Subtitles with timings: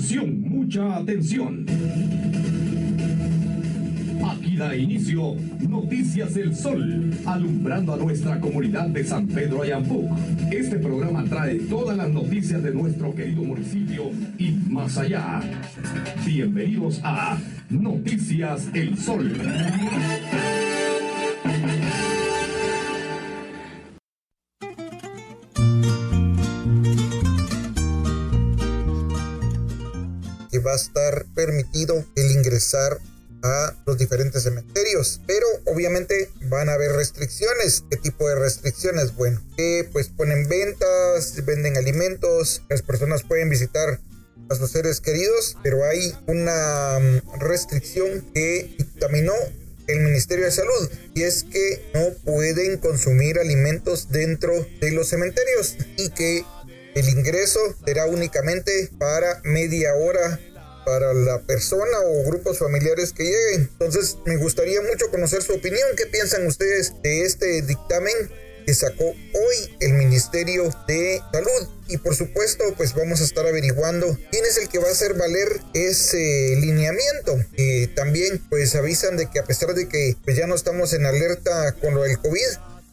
[0.00, 1.66] Atención, mucha atención.
[4.26, 5.36] Aquí da inicio
[5.68, 10.10] Noticias del Sol, alumbrando a nuestra comunidad de San Pedro Ayampuc.
[10.50, 15.42] Este programa trae todas las noticias de nuestro querido municipio y más allá.
[16.24, 17.36] Bienvenidos a
[17.68, 19.30] Noticias El Sol.
[30.50, 32.98] Que va a estar permitido el ingresar
[33.42, 35.20] a los diferentes cementerios.
[35.26, 37.84] Pero obviamente van a haber restricciones.
[37.90, 39.14] ¿Qué tipo de restricciones?
[39.14, 44.00] Bueno, que pues ponen ventas, venden alimentos, las personas pueden visitar
[44.48, 49.34] a sus seres queridos, pero hay una mm, restricción que dictaminó
[49.86, 55.76] el Ministerio de Salud y es que no pueden consumir alimentos dentro de los cementerios
[55.96, 56.44] y que
[56.94, 60.38] el ingreso será únicamente para media hora
[60.84, 63.70] para la persona o grupos familiares que lleguen.
[63.72, 65.88] Entonces me gustaría mucho conocer su opinión.
[65.96, 68.14] ¿Qué piensan ustedes de este dictamen
[68.66, 71.68] que sacó hoy el Ministerio de Salud?
[71.88, 75.14] Y por supuesto, pues vamos a estar averiguando quién es el que va a hacer
[75.14, 77.36] valer ese lineamiento.
[77.56, 81.06] Y también pues avisan de que a pesar de que pues, ya no estamos en
[81.06, 82.46] alerta con lo del COVID,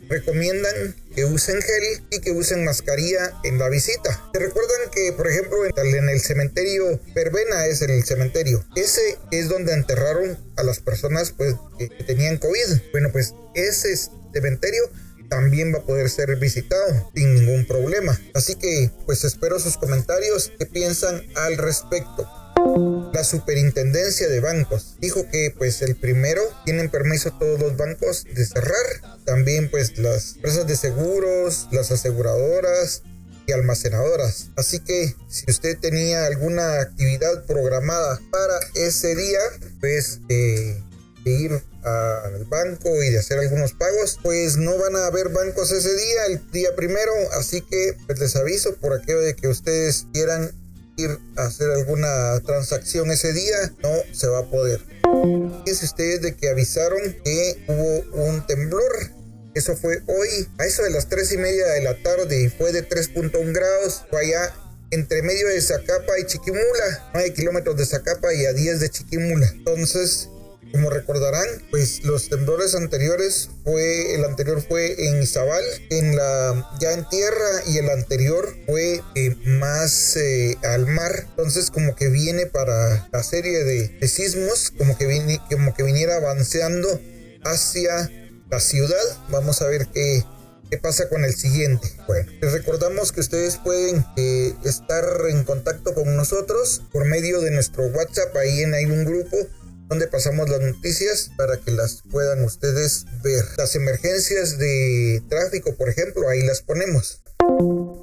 [0.09, 4.29] recomiendan que usen gel y que usen mascarilla en la visita.
[4.33, 8.65] ¿Se recuerdan que, por ejemplo, en el cementerio Verbena es el cementerio?
[8.75, 12.91] Ese es donde enterraron a las personas pues, que tenían COVID.
[12.91, 13.95] Bueno, pues ese
[14.33, 14.83] cementerio
[15.29, 18.19] también va a poder ser visitado sin ningún problema.
[18.33, 20.51] Así que, pues espero sus comentarios.
[20.57, 22.27] ¿Qué piensan al respecto?
[23.17, 28.45] La superintendencia de bancos dijo que pues el primero tienen permiso todos los bancos de
[28.45, 28.85] cerrar,
[29.25, 33.01] también pues las empresas de seguros, las aseguradoras
[33.47, 34.51] y almacenadoras.
[34.55, 39.39] Así que si usted tenía alguna actividad programada para ese día,
[39.79, 40.83] pues de
[41.25, 45.95] ir al banco y de hacer algunos pagos, pues no van a haber bancos ese
[45.95, 50.51] día, el día primero, así que pues les aviso por aquello de que ustedes quieran
[50.97, 54.81] ir a hacer alguna transacción ese día, no se va a poder.
[55.63, 59.11] Fíjense ustedes de que avisaron que hubo un temblor.
[59.53, 62.71] Eso fue hoy, a eso de las 3 y media de la tarde, y fue
[62.71, 64.03] de 3.1 grados.
[64.09, 64.53] Fue allá
[64.91, 69.47] entre medio de Zacapa y Chiquimula, 9 kilómetros de Zacapa y a 10 de Chiquimula.
[69.47, 70.29] Entonces,
[70.71, 76.93] como recordarán, pues los temblores anteriores fue, el anterior fue en Izabal, en la, ya
[76.93, 81.25] en tierra, y el anterior fue eh, más eh, al mar.
[81.29, 86.17] Entonces como que viene para la serie de, sismos, como que, viene, como que viniera
[86.17, 86.99] avanzando
[87.43, 88.11] hacia
[88.49, 89.03] la ciudad.
[89.29, 90.23] Vamos a ver qué,
[90.69, 91.87] ¿Qué pasa con el siguiente?
[92.07, 97.51] Bueno, les recordamos que ustedes pueden eh, estar en contacto con nosotros por medio de
[97.51, 98.35] nuestro WhatsApp.
[98.35, 99.37] Ahí en hay un grupo
[99.87, 103.45] donde pasamos las noticias para que las puedan ustedes ver.
[103.57, 107.21] Las emergencias de tráfico, por ejemplo, ahí las ponemos.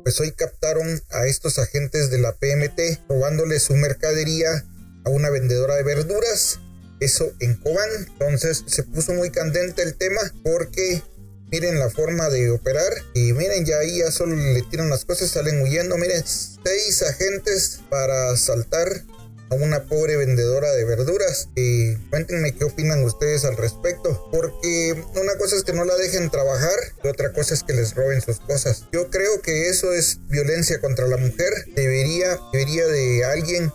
[0.02, 4.64] Pues hoy captaron a estos agentes de la PMT robándole su mercadería
[5.04, 6.60] a una vendedora de verduras,
[7.00, 7.90] eso en Cobán.
[8.12, 11.02] Entonces se puso muy candente el tema porque
[11.50, 15.30] miren la forma de operar y miren ya ahí ya solo le tiran las cosas,
[15.30, 15.96] salen huyendo.
[15.98, 19.04] Miren, seis agentes para asaltar
[19.50, 21.48] a una pobre vendedora de verduras.
[21.54, 24.28] Y cuéntenme qué opinan ustedes al respecto.
[24.30, 27.94] Porque una cosa es que no la dejen trabajar y otra cosa es que les
[27.94, 28.84] roben sus cosas.
[28.92, 31.52] Yo creo que eso es violencia contra la mujer.
[31.74, 33.72] Debería, debería de alguien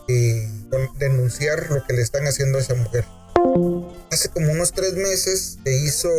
[0.97, 3.05] denunciar lo que le están haciendo a esa mujer.
[4.11, 6.09] Hace como unos tres meses se hizo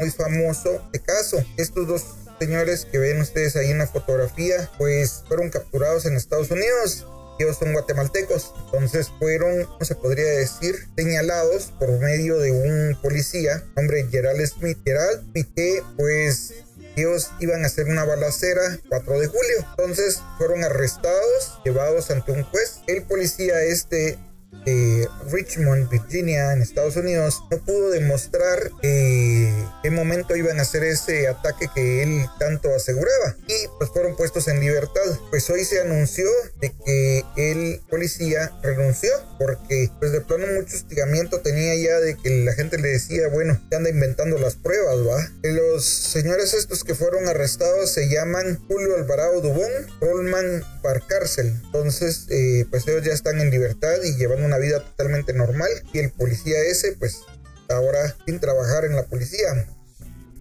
[0.00, 1.44] muy famoso este caso.
[1.56, 2.04] Estos dos
[2.38, 7.06] señores que ven ustedes ahí en la fotografía, pues fueron capturados en Estados Unidos
[7.38, 10.76] ellos son guatemaltecos, entonces fueron, ¿cómo se podría decir?
[10.96, 14.78] Señalados por medio de un policía, hombre Gerald Smith.
[14.84, 16.54] Gerald Smith, que pues
[16.96, 19.66] ellos iban a hacer una balacera 4 de julio.
[19.70, 22.80] Entonces fueron arrestados, llevados ante un juez.
[22.86, 24.18] El policía este
[24.64, 29.52] de Richmond, Virginia, en Estados Unidos, no pudo demostrar eh,
[29.82, 33.36] qué momento iban a hacer ese ataque que él tanto aseguraba.
[33.48, 35.02] Y pues fueron puestos en libertad.
[35.30, 36.26] Pues hoy se anunció
[36.60, 42.44] de que el policía renunció porque pues de plano mucho hostigamiento tenía ya de que
[42.44, 45.28] la gente le decía, bueno, ya anda inventando las pruebas, ¿va?
[45.42, 49.70] Los señores estos que fueron arrestados se llaman Julio Alvarado Dubón,
[50.00, 51.60] Rollman Barcárcel.
[51.64, 56.10] Entonces, eh, pues ellos ya están en libertad y una vida totalmente normal y el
[56.10, 57.22] policía ese pues
[57.68, 59.66] ahora sin trabajar en la policía.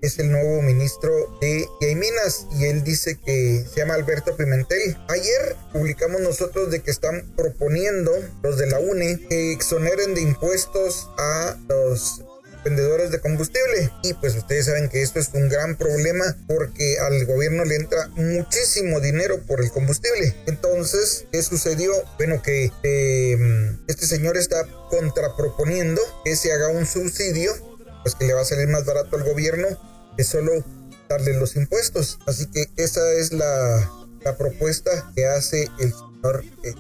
[0.02, 4.98] es el nuevo ministro de Minas y él dice que se llama Alberto Pimentel.
[5.08, 8.12] Ayer publicamos nosotros de que están proponiendo
[8.42, 12.24] los de la UNE que exoneren de impuestos a los
[12.64, 13.92] vendedores de combustible.
[14.04, 18.08] Y pues ustedes saben que esto es un gran problema porque al gobierno le entra
[18.10, 20.36] muchísimo dinero por el combustible.
[20.48, 21.92] Entonces, ¿qué sucedió?
[22.18, 27.52] Bueno, que em, este señor está contraproponiendo que se haga un subsidio,
[28.04, 29.68] pues que le va a salir más barato al gobierno
[30.18, 30.64] que solo
[31.10, 32.20] darle los impuestos.
[32.26, 33.90] Así que esa es la,
[34.24, 36.74] la propuesta que hace el señor eh,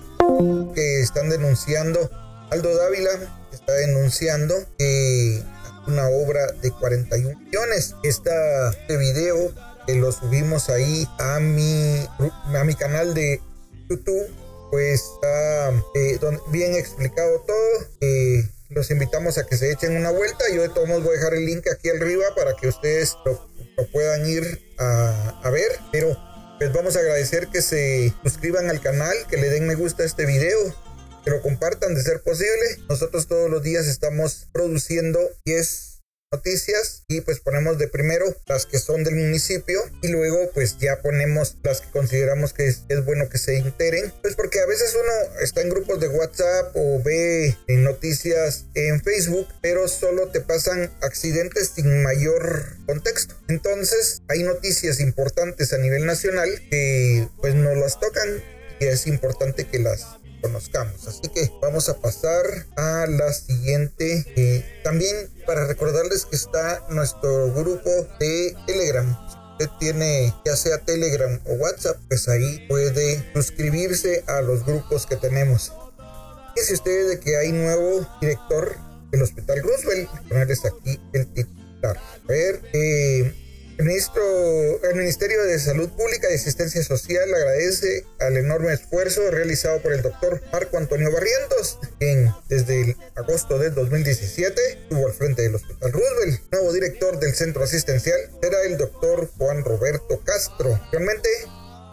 [0.73, 2.09] que están denunciando.
[2.49, 3.11] Aldo Dávila
[3.51, 5.43] está denunciando que
[5.87, 7.95] una obra de 41 millones.
[8.03, 9.53] este video
[9.85, 12.07] que lo subimos ahí a mi,
[12.55, 13.41] a mi canal de
[13.89, 14.29] YouTube,
[14.69, 17.87] pues está eh, bien explicado todo.
[18.01, 20.45] Eh, los invitamos a que se echen una vuelta.
[20.53, 23.49] Yo de todos modos voy a dejar el link aquí arriba para que ustedes lo,
[23.91, 24.43] puedan ir
[24.77, 25.71] a, ver.
[25.91, 26.15] Pero
[26.59, 30.05] les vamos a agradecer que se suscriban al canal, que le den me gusta a
[30.05, 30.57] este video
[31.23, 32.77] que lo compartan de ser posible.
[32.89, 35.91] Nosotros todos los días estamos produciendo 10
[36.33, 41.01] noticias y pues ponemos de primero las que son del municipio y luego pues ya
[41.01, 45.41] ponemos las que consideramos que es, bueno que se enteren pues porque a veces uno
[45.41, 51.73] está en grupos de WhatsApp o ve noticias en Facebook pero solo te pasan accidentes
[51.75, 58.41] sin mayor contexto entonces hay noticias importantes a nivel nacional que pues nos las tocan
[58.79, 61.07] y es importante que las conozcamos.
[61.07, 62.43] Así que vamos a pasar
[62.75, 64.81] a la siguiente.
[64.83, 67.89] También para recordarles que está nuestro grupo
[68.19, 69.17] de Telegram
[69.61, 75.15] usted tiene ya sea Telegram o WhatsApp, pues ahí puede suscribirse a los grupos que
[75.15, 75.73] tenemos.
[76.55, 78.75] Dice usted de que hay nuevo director
[79.11, 80.09] del Hospital Roosevelt.
[80.27, 81.97] Ponerles aquí el titular.
[81.97, 83.33] A ver, eh,
[83.81, 84.23] el, ministro,
[84.83, 90.03] el Ministerio de Salud Pública y Asistencia Social agradece al enorme esfuerzo realizado por el
[90.03, 96.41] doctor Marco Antonio Barrientos, quien desde agosto del 2017 estuvo al frente del Hospital Roosevelt.
[96.51, 100.79] Nuevo director del centro asistencial será el doctor Juan Roberto Castro.
[100.91, 101.29] Realmente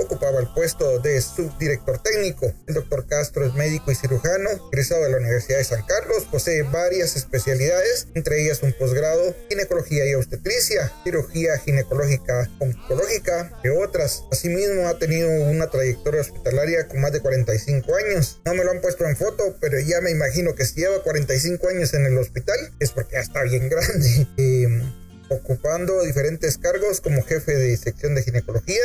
[0.08, 2.52] ocupaba el puesto de subdirector técnico.
[2.66, 6.62] El doctor Castro es médico y cirujano, egresado de la Universidad de San Carlos, posee
[6.62, 14.24] varias especialidades, entre ellas un posgrado, ginecología y obstetricia, cirugía ginecológica oncológica, y otras.
[14.32, 18.40] Asimismo, ha tenido una trayectoria hospitalaria con más de 45 años.
[18.44, 21.68] No me lo han puesto en foto, pero ya me imagino que si lleva 45
[21.68, 24.26] años en el hospital es porque ya está bien grande.
[24.36, 24.82] Em,
[25.28, 28.82] ocupando diferentes cargos como jefe de sección de ginecología,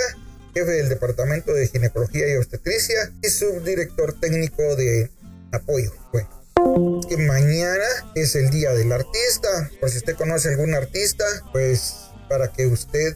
[0.53, 5.09] jefe del Departamento de Ginecología y Obstetricia y subdirector técnico de
[5.51, 5.91] apoyo.
[6.11, 7.85] Bueno, que mañana
[8.15, 9.69] es el Día del Artista.
[9.79, 11.95] Por si usted conoce algún artista, pues
[12.29, 13.15] para que usted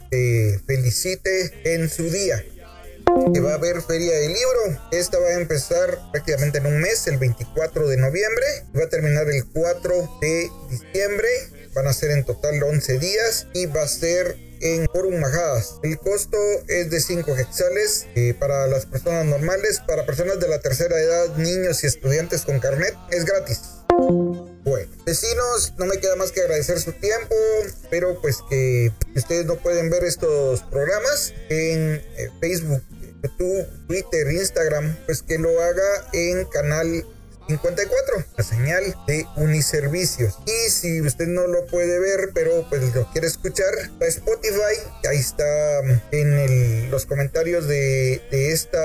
[0.66, 2.44] felicite en su día.
[3.34, 4.82] Que va a haber feria del libro.
[4.92, 8.46] Esta va a empezar prácticamente en un mes, el 24 de noviembre.
[8.78, 11.30] Va a terminar el 4 de diciembre.
[11.74, 15.76] Van a ser en total 11 días y va a ser en Forum Majadas.
[15.84, 16.38] El costo
[16.68, 19.82] es de 5 hexales eh, para las personas normales.
[19.88, 23.62] Para personas de la tercera edad, niños y estudiantes con carnet, es gratis.
[24.64, 27.36] Bueno, vecinos, no me queda más que agradecer su tiempo,
[27.90, 32.84] pero pues que ustedes no pueden ver estos programas en eh, Facebook,
[33.24, 37.06] YouTube, Twitter, Instagram, pues que lo haga en canal
[37.48, 40.38] 54, la señal de Uniservicios.
[40.46, 44.76] Y si usted no lo puede ver, pero pues lo quiere escuchar, Spotify,
[45.10, 45.46] ahí está
[46.12, 48.80] en los comentarios de, esta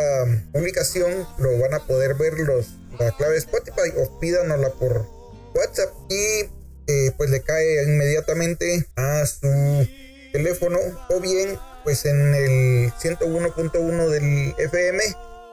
[0.53, 5.07] publicación, lo van a poder ver los, la clave Spotify o pídanosla por
[5.55, 6.49] WhatsApp y
[6.87, 9.87] eh, pues le cae inmediatamente a su
[10.33, 10.79] teléfono
[11.11, 15.03] o bien pues en el 101.1 del FM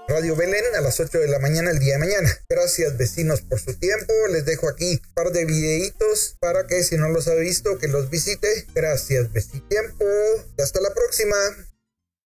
[0.10, 2.36] Radio Belén a las 8 de la mañana el día de mañana.
[2.50, 4.12] Gracias vecinos por su tiempo.
[4.32, 7.88] Les dejo aquí un par de videitos para que si no los ha visto que
[7.88, 8.66] los visite.
[8.74, 10.06] Gracias vecino tiempo.
[10.58, 11.36] Y hasta la próxima.